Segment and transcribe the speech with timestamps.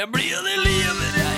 [0.00, 1.34] Jeg blir jo det livet jeg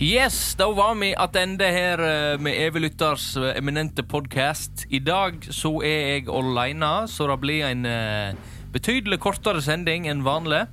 [0.00, 4.86] Yes, da var vi attende her eh, med Evig Lytters eh, eminente podkast.
[4.88, 8.32] I dag så er jeg aleine, så det blir en eh,
[8.72, 10.64] betydelig kortere sending enn vanlig.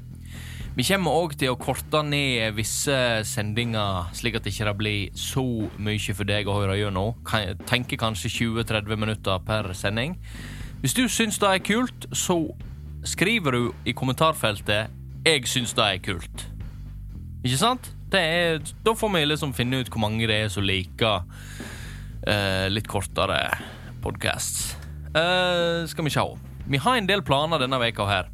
[0.75, 5.43] Vi kommer òg til å korte ned visse sendinger, slik at det ikke blir så
[5.79, 7.15] mye for deg å høre gjennom.
[7.63, 10.17] Tenker kanskje 20-30 minutter per sending.
[10.83, 12.41] Hvis du syns det er kult, så
[13.07, 14.91] skriver du i kommentarfeltet
[15.23, 16.45] 'Jeg syns det er kult'.
[17.45, 17.91] Ikke sant?
[18.11, 21.23] Er, da får vi liksom finne ut hvor mange det er som liker
[22.27, 23.57] uh, litt kortere
[24.03, 24.75] podcasts.
[25.15, 26.23] Uh, skal vi se.
[26.67, 28.27] Vi har en del planer denne veka her.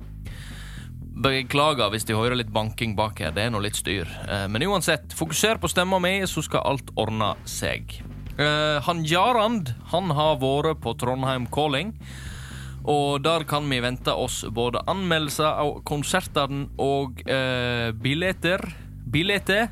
[1.22, 3.34] Beklager hvis de hører litt banking bak her.
[3.36, 4.10] Det er noe litt styr.
[4.26, 8.00] Eh, men uansett, fokuser på stemma mi, så skal alt ordne seg.
[8.42, 11.94] Eh, han Jarand han har vært på Trondheim Calling.
[12.90, 18.66] Og der kan vi vente oss både anmeldelser av konsertene og eh, billetter
[19.12, 19.68] Billetter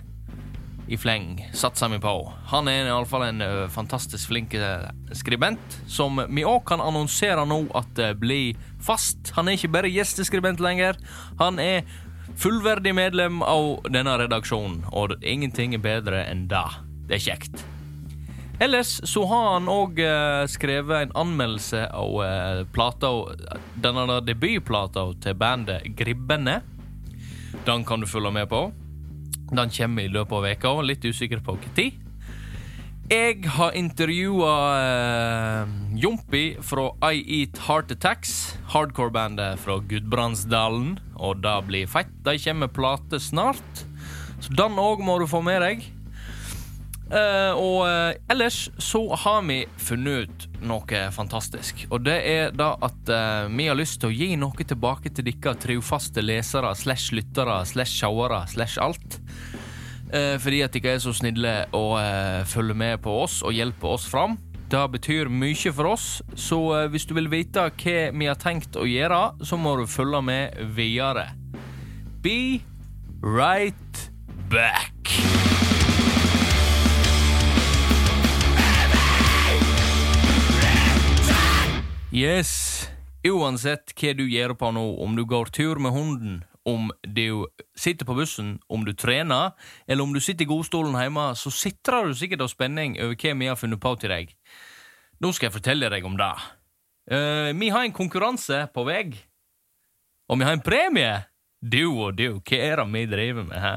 [0.90, 2.14] i fleng, satser vi på.
[2.50, 4.56] Han er iallfall en fantastisk flink
[5.14, 9.32] skribent, som vi òg kan annonsere nå at det blir fast.
[9.38, 10.98] Han er ikke bare gjesteskribent lenger.
[11.40, 11.86] Han er
[12.40, 16.66] fullverdig medlem av denne redaksjonen, og ingenting er bedre enn det.
[17.10, 17.64] Det er kjekt.
[18.60, 20.02] Ellers så har han òg
[20.52, 23.14] skrevet en anmeldelse av plata
[23.80, 26.60] Denne debutplata til bandet Gribbene.
[27.66, 28.67] Den kan du følge med på.
[29.50, 31.89] Den kommer i løpet av veka, litt usikker på når.
[33.09, 38.33] Jeg har intervjua uh, Jompi fra I Eat Heart Attacks,
[38.70, 41.00] hardcore-bandet fra Gudbrandsdalen.
[41.17, 42.11] Og det blir fett.
[42.22, 43.81] De kommer med plate snart,
[44.38, 45.89] så den òg må du få med deg.
[47.09, 51.88] Eh, og uh, ellers så har vi funnet ut noe fantastisk.
[51.89, 55.25] Og det er da at uh, vi har lyst til å gi noe tilbake til
[55.25, 59.21] dere trofaste lesere slash lyttere slash seere slash alt.
[60.09, 61.92] Fordi at dere er så snille og
[62.49, 64.39] følger med på oss og hjelper oss fram.
[64.73, 66.58] Det betyr mye for oss, så
[66.89, 70.58] hvis du vil vite hva vi har tenkt å gjøre, så må du følge med
[70.73, 71.27] videre.
[72.25, 72.58] Be
[73.21, 74.09] right
[74.49, 74.98] back.
[82.09, 82.89] Yes.
[83.21, 87.45] Uansett hva du gjør på nå, om du går tur med hunden, om du
[87.77, 89.52] sitter på bussen, om du trener,
[89.86, 93.36] eller om du sitter i godstolen hjemme, så sitrer du sikkert av spenning over hva
[93.37, 94.33] vi har funnet på til deg.
[95.21, 96.31] Nå skal jeg fortelle deg om det.
[97.14, 99.11] Uh, vi har en konkurranse på vei,
[100.30, 101.14] og vi har en premie.
[101.61, 103.75] Du og du, hva er det vi driver med, hæ?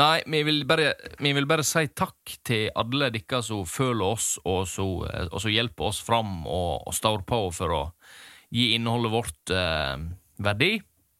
[0.00, 4.38] Nei, vi vil bare, vi vil bare si takk til alle dere som føler oss,
[4.48, 7.82] og som hjelper oss fram og, og står på for å
[8.52, 10.08] gi innholdet vårt eh,
[10.44, 10.72] verdi.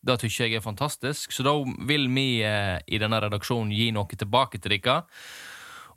[0.03, 1.55] Det syns jeg er fantastisk, så da
[1.89, 5.03] vil vi eh, i denne redaksjonen gi noe tilbake til dere.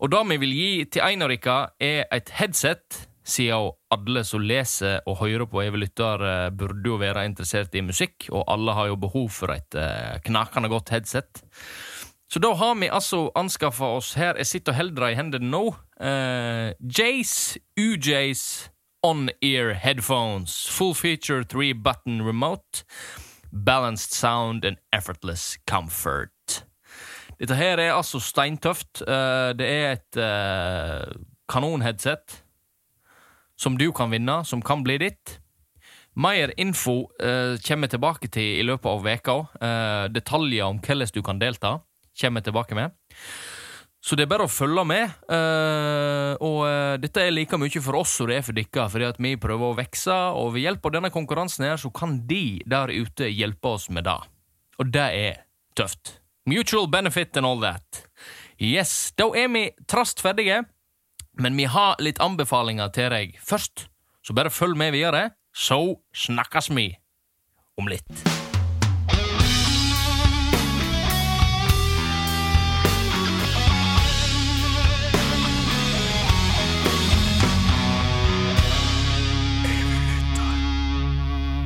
[0.04, 4.44] Og det vi vil gi til en av dere, er et headset, siden alle som
[4.44, 8.76] leser og hører på Evig lytter, eh, burde jo være interessert i musikk, og alle
[8.78, 11.46] har jo behov for et eh, knakende godt headset.
[12.36, 15.48] Så da har vi altså anskaffa oss her Jeg sitter og holder det i hendene
[15.54, 15.62] nå.
[15.96, 18.42] Uh, Jace UJs
[19.08, 20.58] on-ear headphones.
[20.68, 22.84] Full feature three button remote.
[23.54, 26.66] Balanced sound and effortless comfort.
[27.40, 29.06] Dette her er altså steintøft.
[29.08, 31.16] Uh, det er et uh,
[31.48, 32.42] kanonheadset
[33.56, 35.40] som du kan vinne, som kan bli ditt.
[36.20, 39.42] Mer info uh, kommer jeg tilbake til i løpet av veka.
[39.56, 41.78] Uh, detaljer om hvordan du kan delta,
[42.20, 42.96] kommer jeg tilbake med.
[44.06, 45.14] Så det er bare å følge med.
[45.26, 49.08] Uh, og uh, dette er like mye for oss som det er for dere, fordi
[49.08, 52.62] at vi prøver å vokse, og ved hjelp av denne konkurransen her, så kan de
[52.70, 54.20] der ute hjelpe oss med det.
[54.78, 55.42] Og det er
[55.78, 56.20] tøft.
[56.46, 58.06] Mutual benefit and all that.
[58.62, 60.62] Yes, da er vi trast ferdige.
[61.42, 63.90] Men vi har litt anbefalinger til deg først,
[64.24, 66.94] så bare følg med videre, så snakkes vi
[67.76, 68.45] om litt.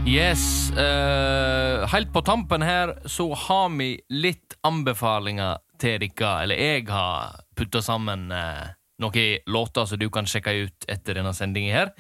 [0.10, 0.72] Yes.
[0.74, 6.32] Uh, helt på tampen her så har vi litt anbefalinger til dere.
[6.48, 8.72] Eller jeg har putta sammen uh,
[9.04, 11.94] noen låter som du kan sjekke ut etter denne sendingen her.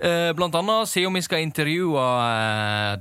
[0.00, 2.00] Eh, blant annet, se om vi skal intervjue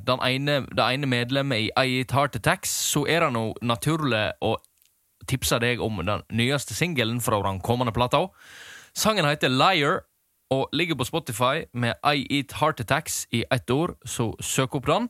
[0.05, 4.57] den ene, det ene medlemmet i Eat Heart Attacks, så er det nå naturlig å
[5.25, 8.27] tipse deg om den nyeste singelen fra den kommende plata.
[8.93, 10.03] Sangen heter Liar
[10.51, 14.87] og ligger på Spotify med I Eat Heart Attacks i ett ord, så søk opp
[14.87, 15.09] den.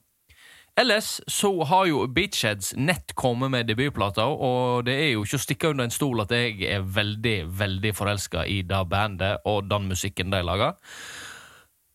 [0.79, 5.43] Ellers så har jo Beachheads nett kommet med debutplata, og det er jo ikke å
[5.43, 9.85] stikke under en stol at jeg er veldig, veldig forelska i det bandet og den
[9.91, 10.73] musikken de lager.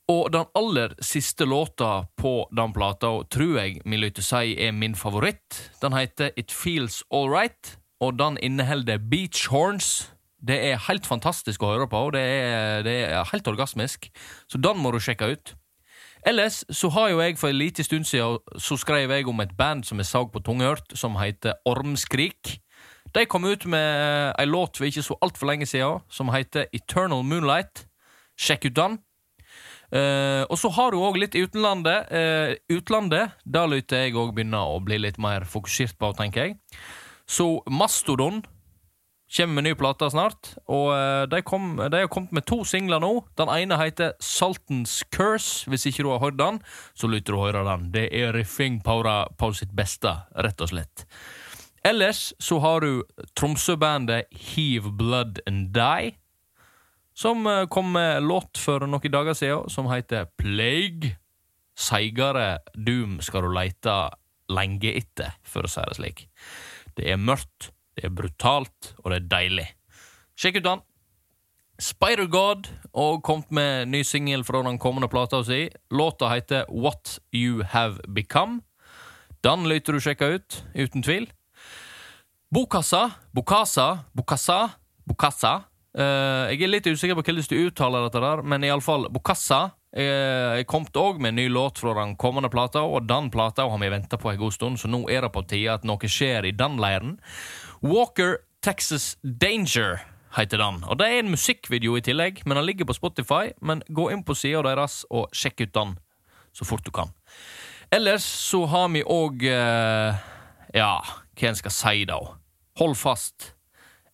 [0.09, 4.95] Og den aller siste låta på den plata tror jeg min lytter si er min
[4.97, 5.59] favoritt.
[5.83, 10.07] Den heter It Feels Alright, og den inneholder beach horns.
[10.39, 14.07] Det er helt fantastisk å høre på, og det er, det er helt orgasmisk.
[14.47, 15.55] Så den må du sjekke ut.
[16.27, 19.55] Ellers så har jo jeg for en liten stund siden så skrev jeg om et
[19.59, 22.59] band som jeg så på Tunghørt, som heter Ormskrik.
[23.15, 27.23] De kom ut med ei låt for ikke så altfor lenge siden som heter Eternal
[27.25, 27.87] Moonlight.
[28.39, 28.99] Sjekk ut den.
[29.89, 32.11] Uh, og så har du òg litt i utenlandet.
[32.13, 36.59] Uh, utlandet, da lytter jeg òg begynne å bli litt mer fokusert på, tenker jeg.
[37.29, 38.43] Så Mastodon
[39.37, 40.55] kommer med ny plate snart.
[40.67, 43.13] Og uh, de, kom, de, har kommet med to singler nå.
[43.39, 45.69] Den ene heter Saltens Curse.
[45.69, 46.63] Hvis ikke du har hørt den,
[46.95, 47.91] så lytter du og hører den.
[47.95, 49.01] Det er riffing på,
[49.39, 51.05] på sitt beste, rett og slett.
[51.87, 53.05] Ellers så har du
[53.39, 56.17] Tromsø-bandet Heave Blood and Die
[57.19, 61.17] som eh, kom med låt for noen dager siden som heter Plague.
[61.79, 63.95] Seigere doom skal du leite
[64.51, 66.23] lenge etter, for å si det slik.
[66.99, 69.67] Det er mørkt, det er brutalt, og det er deilig.
[70.39, 70.85] Sjekk ut den.
[71.83, 72.69] Spider-God
[72.99, 75.67] og kommet med ny singel fra den kommende plata si.
[75.95, 78.63] Låta heter What You Have Become.
[79.47, 81.29] Den lyter du sjekka ut, uten tvil.
[82.55, 84.63] Bokassa, Bokasa, Bokassa,
[85.07, 85.59] Bokassa
[85.99, 90.67] Uh, jeg er litt usikker på hvordan du uttaler dette, der, men iallfall Bokassa er
[90.69, 93.89] kommet òg med en ny låt fra den kommende plata, og den plata har vi
[93.89, 96.53] venta på en god stund, så nå er det på tide at noe skjer i
[96.53, 97.17] den leiren.
[97.83, 100.01] Walker Texas Danger
[100.37, 103.53] heter den, og det er en musikkvideo i tillegg, men den ligger på Spotify.
[103.65, 105.95] Men gå inn på sida deres og sjekk ut den
[106.53, 107.13] så fort du kan.
[107.95, 110.27] Ellers så har vi òg eh,
[110.77, 110.93] Ja,
[111.39, 112.19] hva en skal si, da?
[112.81, 113.53] Hold fast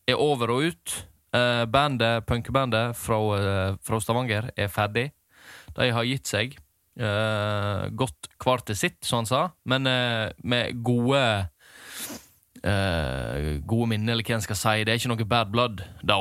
[0.07, 0.95] er over og ut.
[1.35, 5.09] Eh, bandet, Punkebandet fra, eh, fra, Stavanger er ferdig.
[5.75, 6.61] De har gitt seg.
[6.95, 11.49] godt gått hver til sitt, som han sa, men med gode
[12.65, 14.85] Gode minner, eller hva en skal si.
[14.85, 16.19] Det er ikke noe bad blood, da.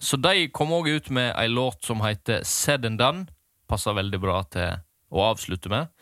[0.00, 3.26] Så de kom òg ut med ei låt som heter Said and Done.
[3.68, 4.80] Passer veldig bra til
[5.12, 5.92] å avslutte med.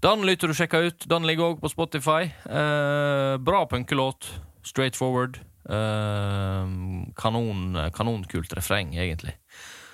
[0.00, 1.08] Den lytter du sjekka ut.
[1.08, 2.30] Den ligger òg på Spotify.
[2.44, 4.28] bra punkelåt.
[4.62, 5.40] Straight forward.
[5.68, 9.36] Ehm, kanon, kanonkult refreng, egentlig.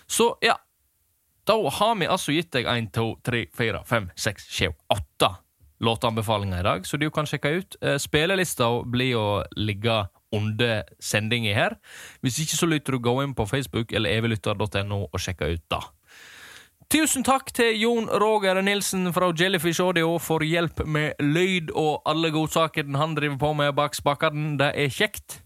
[0.06, 0.56] Så ja.
[1.46, 5.28] Da har vi altså gitt deg én, to, tre, fire, fem, seks, sju, åtte
[5.80, 7.78] låteanbefalinger i dag, så du kan sjekke ut.
[7.84, 11.76] Uh, spillelista blir å ligge under sendinga her.
[12.24, 15.82] Hvis ikke, så lytter du gå inn på Facebook eller eviglytter.no og sjekke ut da.
[16.86, 22.30] Tusen takk til Jon Roger Nilsen fra Jellyfish Audio for hjelp med lyd og alle
[22.30, 24.54] godsakene han driver på med bak spakene.
[24.60, 25.40] Det er kjekt.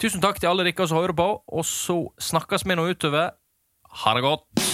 [0.00, 3.36] Tusen takk til alle dere som hører på, og så snakkes vi nå utover.
[4.04, 4.73] Ha det godt.